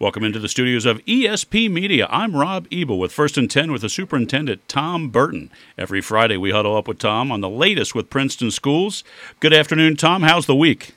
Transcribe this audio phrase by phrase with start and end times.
[0.00, 2.08] Welcome into the studios of ESP Media.
[2.08, 5.50] I'm Rob Ebel with First and Ten with the superintendent Tom Burton.
[5.76, 9.04] Every Friday we huddle up with Tom on the latest with Princeton schools.
[9.40, 10.22] Good afternoon, Tom.
[10.22, 10.94] How's the week?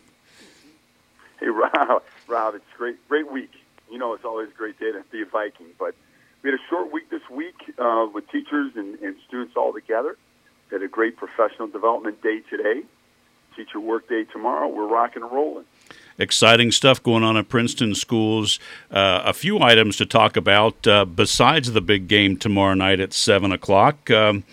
[1.42, 2.02] Hey, Rob.
[2.30, 2.96] Rob, it's great.
[3.10, 3.52] Great week.
[3.92, 5.68] You know, it's always a great day to be a Viking.
[5.78, 5.96] But
[6.42, 10.16] we had a short week this week uh, with teachers and, and students all together.
[10.72, 12.84] We had a great professional development day today.
[13.58, 14.70] Teacher work day tomorrow.
[14.70, 15.66] We're rocking and rolling
[16.18, 18.60] exciting stuff going on at Princeton schools.
[18.92, 23.14] Uh, a few items to talk about uh, besides the big game tomorrow night at
[23.14, 24.10] 7 o'clock.
[24.12, 24.44] Um,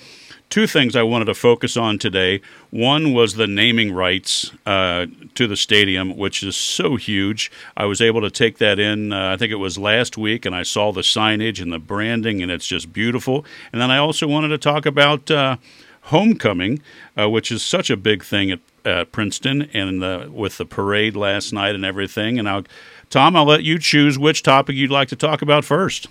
[0.51, 2.43] two things I wanted to focus on today.
[2.71, 7.51] One was the naming rights uh, to the stadium, which is so huge.
[7.77, 10.55] I was able to take that in, uh, I think it was last week, and
[10.55, 13.45] I saw the signage and the branding, and it's just beautiful.
[13.73, 15.57] And then I also wanted to talk about uh,
[16.03, 16.83] homecoming,
[17.19, 21.17] uh, which is such a big thing at at Princeton and the, with the parade
[21.17, 22.39] last night and everything.
[22.39, 22.65] And I'll,
[23.09, 26.09] Tom, I'll let you choose which topic you'd like to talk about first.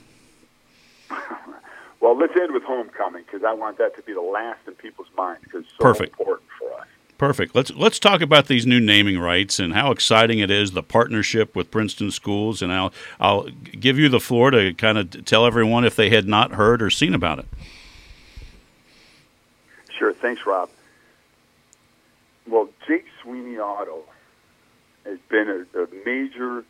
[2.00, 5.10] Well, let's end with homecoming because I want that to be the last in people's
[5.18, 6.20] minds because it's so Perfect.
[6.20, 6.88] important for us.
[7.18, 7.54] Perfect.
[7.54, 11.54] Let's let's talk about these new naming rights and how exciting it is the partnership
[11.54, 12.62] with Princeton schools.
[12.62, 16.30] And I'll I'll give you the floor to kind of tell everyone if they had
[16.30, 17.46] not heard or seen about it.
[19.98, 20.14] Sure.
[20.14, 20.70] Thanks, Rob.
[22.50, 24.04] Well, Jake Sweeney Auto
[25.06, 26.64] has been a, a major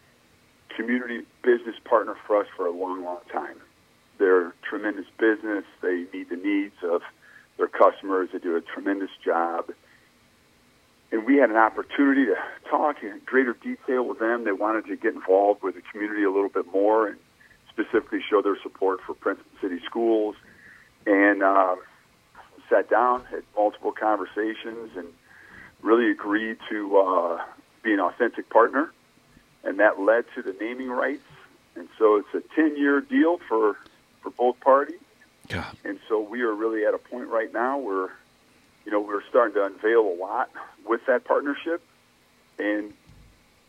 [0.75, 3.55] community business partner for us for a long, long time.
[4.17, 5.63] They're tremendous business.
[5.81, 7.01] They meet the needs of
[7.57, 8.29] their customers.
[8.33, 9.71] They do a tremendous job.
[11.11, 12.35] And we had an opportunity to
[12.69, 14.43] talk in greater detail with them.
[14.43, 17.17] They wanted to get involved with the community a little bit more and
[17.69, 20.35] specifically show their support for Princeton City Schools.
[21.07, 21.77] And uh,
[22.69, 25.07] sat down, had multiple conversations, and
[25.81, 27.43] really agreed to uh,
[27.83, 28.91] be an authentic partner,
[29.63, 31.23] and that led to the naming rights.
[31.75, 33.77] And so it's a 10 year deal for,
[34.21, 34.99] for both parties.
[35.47, 35.75] God.
[35.83, 38.09] And so we are really at a point right now where,
[38.85, 40.49] you know, we're starting to unveil a lot
[40.85, 41.81] with that partnership.
[42.57, 42.93] And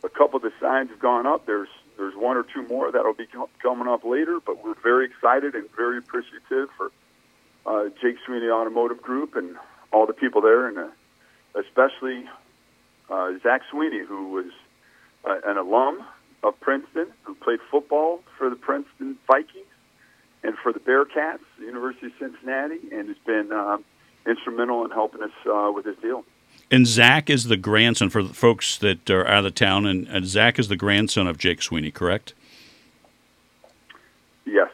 [0.02, 1.46] a couple of the signs have gone up.
[1.46, 3.28] There's there's one or two more that'll be
[3.62, 6.90] coming up later, but we're very excited and very appreciative for
[7.66, 9.56] uh, Jake Sweeney Automotive Group and
[9.92, 10.90] all the people there and the
[11.54, 12.24] especially
[13.08, 14.46] uh, Zach Sweeney, who was
[15.24, 16.04] uh, an alum
[16.42, 19.66] of Princeton, who played football for the Princeton Vikings
[20.42, 23.78] and for the Bearcats, the University of Cincinnati, and has been uh,
[24.26, 26.24] instrumental in helping us uh, with this deal.
[26.70, 30.26] And Zach is the grandson for the folks that are out of town, and, and
[30.26, 32.32] Zach is the grandson of Jake Sweeney, correct?
[34.46, 34.70] Yes.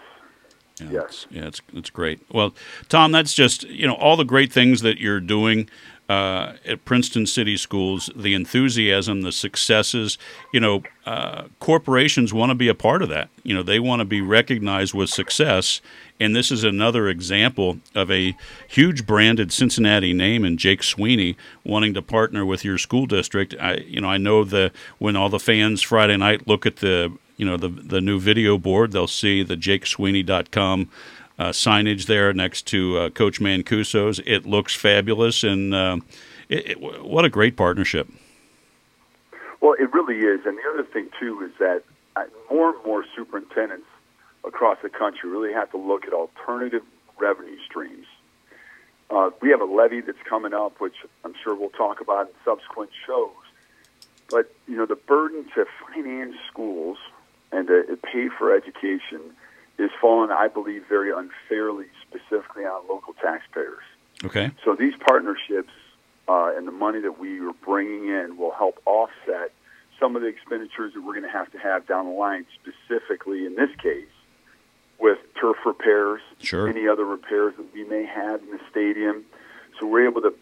[0.79, 1.27] Yeah, yes.
[1.31, 2.21] yeah, it's it's great.
[2.31, 2.55] Well,
[2.91, 5.71] Tom, that's just you know all the great things that you're doing
[6.09, 10.19] uh, at Princeton City Schools, the enthusiasm, the successes.
[10.53, 13.29] You know, uh, corporations want to be a part of that.
[13.43, 15.81] You know, they want to be recognized with success.
[16.19, 18.37] And this is another example of a
[18.69, 23.55] huge branded Cincinnati name and Jake Sweeney wanting to partner with your school district.
[23.61, 27.13] I, you know, I know the when all the fans Friday night look at the
[27.37, 30.89] you know the the new video board, they'll see the JakeSweeney.com
[31.39, 34.21] uh, signage there next to uh, Coach Mancuso's.
[34.25, 35.99] It looks fabulous, and uh,
[36.49, 38.09] it, it, what a great partnership.
[39.61, 40.47] Well, it really is.
[40.47, 41.83] And the other thing, too, is that
[42.17, 43.87] uh, more and more superintendents
[44.45, 46.83] across the country really have to look at alternative
[47.19, 48.07] revenue streams.
[49.11, 52.35] Uh, we have a levy that's coming up, which I'm sure we'll talk about in
[52.45, 53.31] subsequent shows.
[54.29, 56.99] But, you know, the burden to finance schools
[57.53, 59.21] and to pay for education–
[59.79, 63.83] is fallen, I believe, very unfairly, specifically on local taxpayers.
[64.25, 64.51] Okay.
[64.65, 65.73] So these partnerships
[66.29, 69.53] uh, and the money that we are bringing in will help offset
[70.01, 73.47] some of the expenditures that we're going to have to have down the line, specifically
[73.47, 74.09] in this case
[74.99, 76.69] with turf repairs, sure.
[76.69, 79.25] any other repairs that we may have in the stadium.
[79.79, 80.35] So we're able to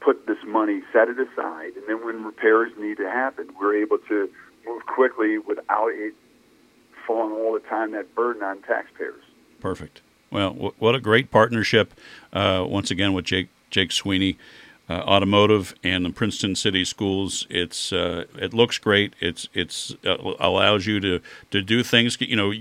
[0.00, 3.98] put this money, set it aside, and then when repairs need to happen, we're able
[4.08, 4.30] to
[4.66, 6.14] move quickly without it
[7.08, 9.24] falling all the time that burden on taxpayers.
[9.58, 10.02] Perfect.
[10.30, 11.94] Well, w- what a great partnership
[12.32, 14.38] uh, once again with Jake Jake Sweeney.
[14.90, 17.46] Uh, automotive and the Princeton City Schools.
[17.50, 19.12] It's uh, it looks great.
[19.20, 22.16] It's it's uh, allows you to to do things.
[22.18, 22.54] You know,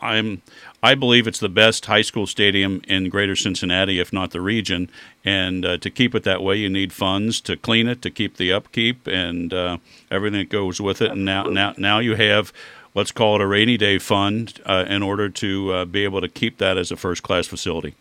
[0.00, 0.40] I'm
[0.82, 4.90] I believe it's the best high school stadium in Greater Cincinnati, if not the region.
[5.22, 8.38] And uh, to keep it that way, you need funds to clean it, to keep
[8.38, 9.78] the upkeep, and uh,
[10.10, 11.10] everything that goes with it.
[11.10, 12.52] And now now now you have
[12.94, 16.28] let's call it a rainy day fund uh, in order to uh, be able to
[16.28, 17.94] keep that as a first class facility.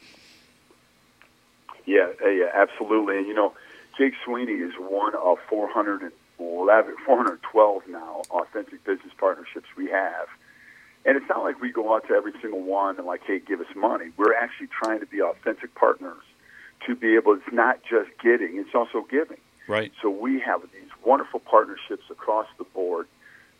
[1.85, 3.17] Yeah, uh, yeah, absolutely.
[3.17, 3.53] And you know,
[3.97, 6.11] Jake Sweeney is one of 411,
[7.05, 10.27] 412 now authentic business partnerships we have.
[11.05, 13.59] And it's not like we go out to every single one and like, hey, give
[13.59, 14.11] us money.
[14.15, 16.23] We're actually trying to be authentic partners
[16.85, 17.33] to be able.
[17.33, 19.37] It's not just getting; it's also giving.
[19.67, 19.91] Right.
[20.01, 23.07] So we have these wonderful partnerships across the board,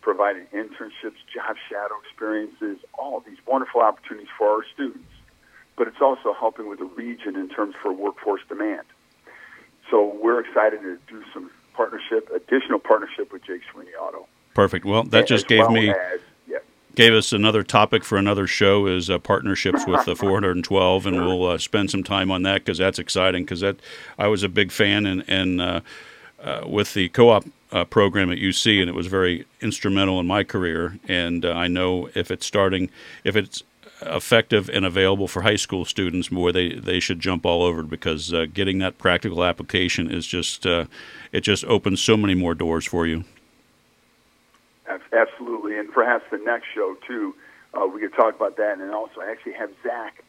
[0.04, 5.08] providing internships, job shadow experiences, all these wonderful opportunities for our students.
[5.76, 8.84] But it's also helping with the region in terms for workforce demand.
[9.90, 14.28] So we're excited to do some partnership, additional partnership with Jake Sweeney Auto.
[14.54, 14.84] Perfect.
[14.84, 16.58] Well, that just As gave well me as- yeah.
[16.94, 21.46] gave us another topic for another show is uh, partnerships with the 412 and we'll
[21.48, 23.76] uh, spend some time on that because that's exciting because that
[24.18, 25.80] i was a big fan and, and uh,
[26.44, 30.44] uh, with the co-op uh, program at uc and it was very instrumental in my
[30.44, 32.88] career and uh, i know if it's starting
[33.24, 33.62] if it's
[34.02, 38.32] effective and available for high school students boy they, they should jump all over because
[38.32, 40.84] uh, getting that practical application is just uh,
[41.32, 43.24] it just opens so many more doors for you
[45.12, 47.34] Absolutely, and perhaps the next show too,
[47.92, 48.80] we could talk about that.
[48.80, 50.22] And also, I actually have Zach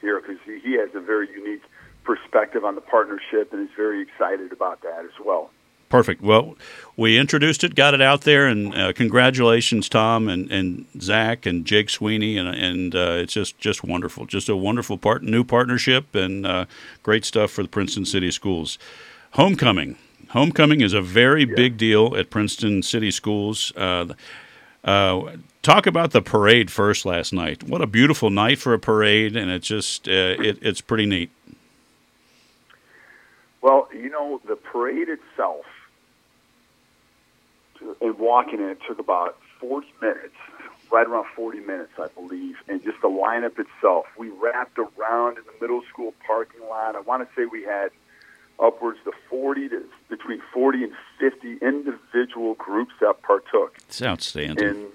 [0.00, 1.62] here because he has a very unique
[2.04, 5.50] perspective on the partnership and is very excited about that as well.
[5.94, 6.22] Perfect.
[6.22, 6.56] Well,
[6.96, 11.64] we introduced it, got it out there, and uh, congratulations, Tom and, and Zach and
[11.64, 16.12] Jake Sweeney, and and uh, it's just just wonderful, just a wonderful part, new partnership,
[16.16, 16.64] and uh,
[17.04, 18.76] great stuff for the Princeton City Schools.
[19.34, 19.96] Homecoming,
[20.30, 23.72] homecoming is a very big deal at Princeton City Schools.
[23.76, 24.14] Uh,
[24.82, 27.62] uh, talk about the parade first last night.
[27.62, 30.10] What a beautiful night for a parade, and it just uh,
[30.40, 31.30] it, it's pretty neat.
[33.62, 35.64] Well, you know, the parade itself
[38.00, 40.34] and walking in, it took about 40 minutes,
[40.90, 42.56] right around 40 minutes, I believe.
[42.68, 46.96] And just the lineup itself, we wrapped around in the middle school parking lot.
[46.96, 47.90] I want to say we had
[48.58, 53.76] upwards to 40 to between 40 and 50 individual groups that partook.
[53.88, 54.64] It's outstanding.
[54.64, 54.86] And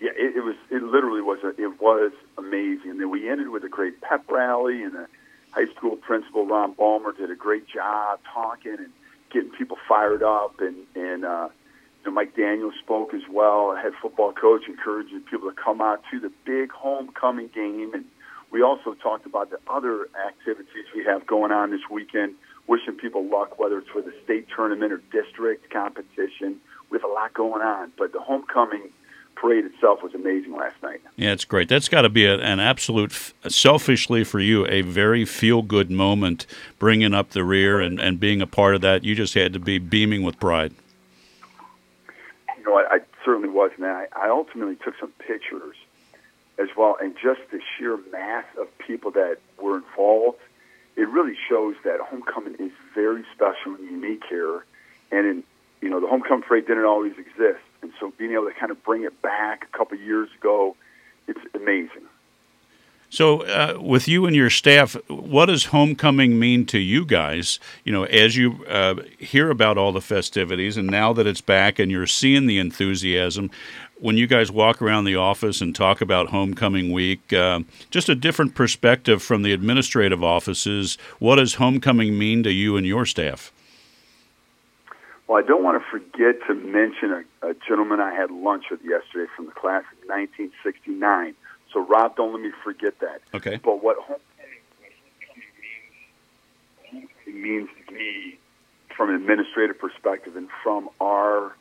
[0.00, 0.56] yeah, it, it was.
[0.70, 1.38] It literally was.
[1.44, 2.90] A, it was amazing.
[2.90, 5.06] And then we ended with a great pep rally, and the
[5.52, 8.90] high school principal Ron Balmer did a great job talking and
[9.32, 10.60] getting people fired up.
[10.60, 11.48] And and uh,
[12.04, 13.72] you know, Mike Daniels spoke as well.
[13.72, 17.92] A head football coach encouraging people to come out to the big homecoming game.
[17.94, 18.04] And
[18.50, 22.34] we also talked about the other activities we have going on this weekend.
[22.66, 26.60] Wishing people luck, whether it's for the state tournament or district competition.
[26.90, 28.90] We have a lot going on, but the homecoming
[29.34, 31.00] parade itself was amazing last night.
[31.16, 31.68] Yeah, it's great.
[31.68, 36.46] That's got to be a, an absolute, selfishly for you, a very feel good moment
[36.78, 39.04] bringing up the rear and, and being a part of that.
[39.04, 40.72] You just had to be beaming with pride.
[42.64, 45.76] Know, I, I certainly was, and I, I ultimately took some pictures
[46.58, 50.38] as well, and just the sheer mass of people that were involved,
[50.96, 54.64] it really shows that homecoming is very special and unique here.
[55.10, 55.44] And in
[55.84, 58.82] you know, the homecoming parade didn't always exist, and so being able to kind of
[58.82, 60.76] bring it back a couple years ago,
[61.28, 62.08] it's amazing.
[63.14, 67.60] So, uh, with you and your staff, what does homecoming mean to you guys?
[67.84, 71.78] You know, as you uh, hear about all the festivities, and now that it's back
[71.78, 73.52] and you're seeing the enthusiasm,
[74.00, 78.16] when you guys walk around the office and talk about homecoming week, uh, just a
[78.16, 80.98] different perspective from the administrative offices.
[81.20, 83.52] What does homecoming mean to you and your staff?
[85.28, 88.80] Well, I don't want to forget to mention a, a gentleman I had lunch with
[88.82, 91.36] yesterday from the class of 1969.
[91.74, 93.20] So, Rob, don't let me forget that.
[93.34, 93.58] Okay.
[93.62, 95.50] But what homecoming, what homecoming
[96.92, 98.38] means, homecoming means to me,
[98.96, 101.56] from an administrative perspective, and from our,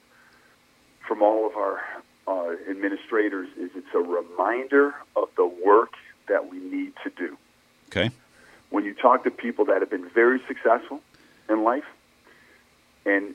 [1.08, 1.82] from all of our
[2.28, 5.94] uh, administrators, is it's a reminder of the work
[6.28, 7.36] that we need to do.
[7.90, 8.12] Okay.
[8.70, 11.02] When you talk to people that have been very successful
[11.50, 11.86] in life,
[13.04, 13.34] and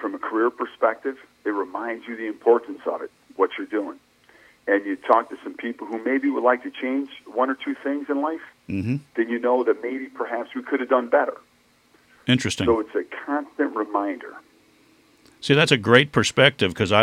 [0.00, 4.00] from a career perspective, it reminds you the importance of it, what you're doing.
[4.66, 7.74] And you talk to some people who maybe would like to change one or two
[7.82, 8.96] things in life, Mm-hmm.
[9.16, 11.36] then you know that maybe perhaps we could have done better.
[12.28, 12.66] Interesting.
[12.66, 14.36] So it's a constant reminder.
[15.40, 17.02] See, that's a great perspective because I,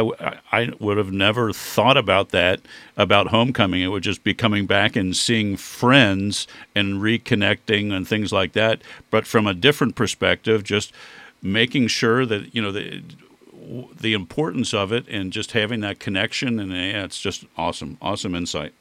[0.52, 2.62] I would have never thought about that
[2.96, 3.82] about homecoming.
[3.82, 8.82] It would just be coming back and seeing friends and reconnecting and things like that.
[9.10, 10.94] But from a different perspective, just
[11.42, 13.02] making sure that you know the
[14.00, 17.97] the importance of it and just having that connection and eh, yeah, it's just awesome,
[18.01, 18.74] awesome insight.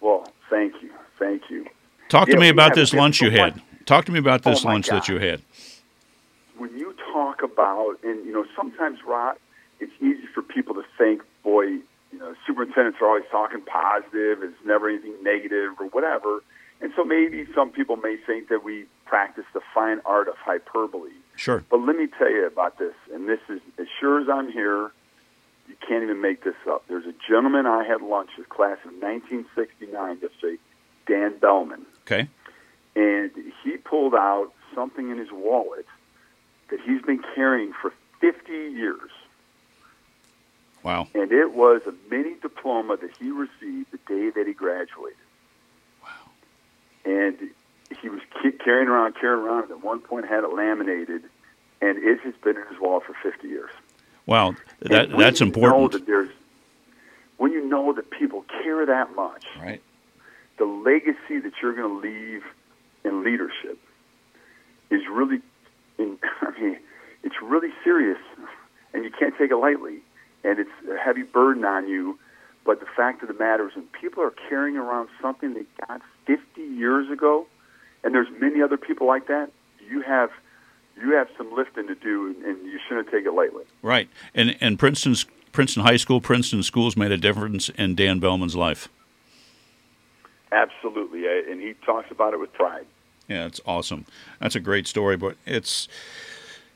[0.00, 1.66] Well, thank you, thank you.
[2.08, 3.60] Talk to me about this lunch you had.
[3.86, 5.40] Talk to me about this Oh, lunch that you had.
[6.56, 9.36] When you talk about, and you know, sometimes, Rod,
[9.80, 11.62] it's easy for people to think, boy,
[12.12, 14.42] you know, superintendents are always talking positive.
[14.42, 16.42] It's never anything negative or whatever.
[16.80, 21.10] And so maybe some people may think that we practice the fine art of hyperbole.
[21.38, 21.64] Sure.
[21.70, 24.90] But let me tell you about this, and this is as sure as I'm here,
[25.68, 26.84] you can't even make this up.
[26.88, 30.58] There's a gentleman I had lunch with, class of 1969, yesterday,
[31.06, 31.86] Dan Bellman.
[32.00, 32.28] Okay.
[32.96, 33.30] And
[33.62, 35.86] he pulled out something in his wallet
[36.70, 39.10] that he's been carrying for 50 years.
[40.82, 41.06] Wow.
[41.14, 45.18] And it was a mini diploma that he received the day that he graduated.
[46.02, 46.30] Wow.
[47.04, 47.50] And
[48.00, 48.20] he was
[48.64, 51.22] carrying around, carrying around, and at one point had it laminated,
[51.80, 53.70] and it has been in his wall for 50 years.
[54.26, 55.92] Wow, that that's important.
[55.92, 56.28] that there's,
[57.38, 59.82] when you know that people care that much, right?
[60.58, 62.42] The legacy that you're going to leave
[63.04, 63.78] in leadership
[64.90, 65.40] is really,
[65.98, 66.78] in, I mean,
[67.22, 68.18] it's really serious,
[68.92, 70.00] and you can't take it lightly,
[70.44, 72.18] and it's a heavy burden on you.
[72.66, 76.02] But the fact of the matter is, when people are carrying around something they got
[76.26, 77.46] 50 years ago,
[78.04, 79.50] and there's many other people like that,
[79.88, 80.30] you have
[81.00, 83.64] you have some lifting to do, and you shouldn't take it lightly.
[83.82, 88.56] Right, and and Princeton's Princeton High School, Princeton schools made a difference in Dan Bellman's
[88.56, 88.88] life.
[90.50, 92.86] Absolutely, and he talks about it with pride.
[93.28, 94.06] Yeah, it's awesome.
[94.40, 95.88] That's a great story, but it's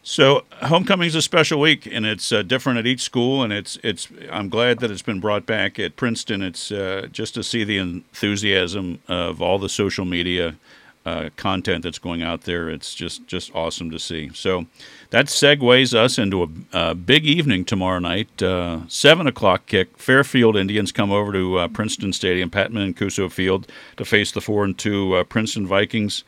[0.02, 3.42] so homecoming is a special week, and it's uh, different at each school.
[3.42, 4.08] And it's it's.
[4.30, 6.42] I'm glad that it's been brought back at Princeton.
[6.42, 10.56] It's uh, just to see the enthusiasm of all the social media
[11.04, 12.68] uh, content that's going out there.
[12.68, 14.30] It's just just awesome to see.
[14.34, 14.66] So
[15.10, 16.48] that segues us into a,
[16.90, 18.42] a big evening tomorrow night.
[18.42, 19.98] Uh, Seven o'clock kick.
[19.98, 23.66] Fairfield Indians come over to uh, Princeton Stadium, Patman and Mancuso Field,
[23.96, 26.24] to face the four and two uh, Princeton Vikings.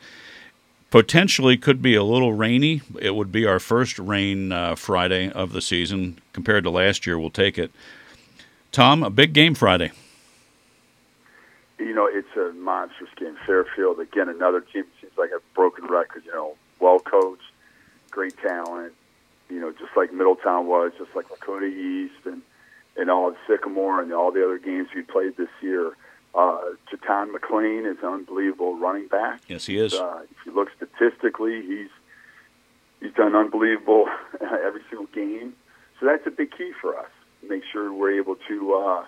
[0.91, 2.81] Potentially could be a little rainy.
[3.01, 7.19] It would be our first rain uh, Friday of the season compared to last year.
[7.19, 7.71] We'll take it.
[8.71, 9.91] Tom, a big game Friday
[11.79, 13.37] you know, it's a monstrous game.
[13.45, 17.41] Fairfield, again, another team seems like a broken record, you know, well coached,
[18.11, 18.93] great talent,
[19.49, 22.41] you know, just like Middletown was, just like Lakota East and,
[22.97, 25.93] and all of Sycamore and all the other games we played this year.
[26.33, 26.59] Uh,
[26.91, 29.41] Jatan McLean is an unbelievable running back.
[29.47, 29.93] Yes, he is.
[29.93, 31.89] Uh, if you look statistically, he's
[32.99, 34.07] he's done unbelievable
[34.41, 35.53] every single game.
[35.99, 37.09] So that's a big key for us.
[37.47, 39.05] Make sure we're able to uh,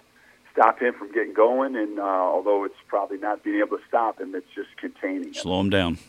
[0.57, 1.75] stop him from getting going.
[1.75, 5.33] And uh, although it's probably not being able to stop him, it's just containing.
[5.33, 5.99] Slow him down.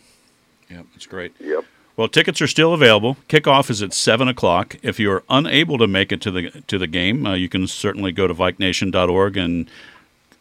[0.70, 1.34] Yep, that's great.
[1.38, 1.64] Yep.
[1.96, 3.16] Well, tickets are still available.
[3.28, 4.76] Kickoff is at seven o'clock.
[4.82, 8.12] If you're unable to make it to the to the game, uh, you can certainly
[8.12, 9.68] go to VikeNation.org and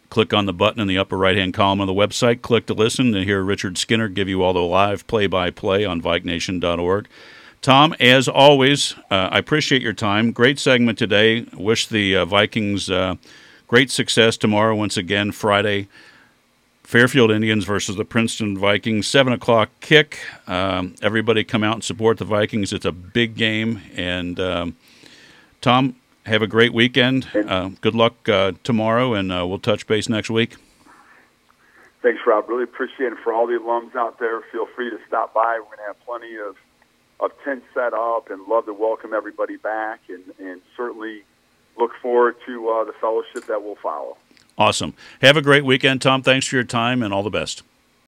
[0.10, 2.42] click on the button in the upper right hand column of the website.
[2.42, 5.84] Click to listen and hear Richard Skinner give you all the live play by play
[5.84, 7.08] on VikeNation.org.
[7.62, 10.32] Tom, as always, uh, I appreciate your time.
[10.32, 11.48] Great segment today.
[11.54, 13.16] Wish the uh, Vikings uh,
[13.68, 15.90] Great success tomorrow, once again, Friday.
[16.84, 20.20] Fairfield Indians versus the Princeton Vikings, 7 o'clock kick.
[20.48, 22.72] Um, everybody come out and support the Vikings.
[22.72, 23.82] It's a big game.
[23.94, 24.78] And um,
[25.60, 27.28] Tom, have a great weekend.
[27.36, 30.56] Uh, good luck uh, tomorrow, and uh, we'll touch base next week.
[32.02, 32.48] Thanks, Rob.
[32.48, 33.18] Really appreciate it.
[33.22, 35.60] For all the alums out there, feel free to stop by.
[35.60, 36.56] We're going to have plenty of,
[37.20, 40.00] of tents set up and love to welcome everybody back.
[40.08, 41.26] And, and certainly–
[41.78, 44.18] look forward to uh, the fellowship that will follow.
[44.58, 44.94] Awesome.
[45.22, 46.24] Have a great weekend, Tom.
[46.24, 47.64] Thanks for your time and all the best.